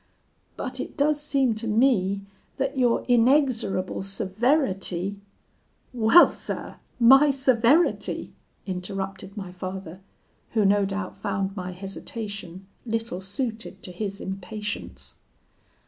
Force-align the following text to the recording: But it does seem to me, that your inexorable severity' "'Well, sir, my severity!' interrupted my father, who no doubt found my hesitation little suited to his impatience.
But 0.57 0.79
it 0.79 0.97
does 0.97 1.21
seem 1.21 1.53
to 1.53 1.67
me, 1.67 2.21
that 2.57 2.75
your 2.75 3.05
inexorable 3.07 4.01
severity' 4.01 5.17
"'Well, 5.93 6.27
sir, 6.31 6.77
my 6.99 7.29
severity!' 7.29 8.33
interrupted 8.65 9.37
my 9.37 9.51
father, 9.51 10.01
who 10.53 10.65
no 10.65 10.85
doubt 10.87 11.15
found 11.15 11.55
my 11.55 11.71
hesitation 11.71 12.65
little 12.83 13.21
suited 13.21 13.83
to 13.83 13.91
his 13.91 14.19
impatience. 14.19 15.19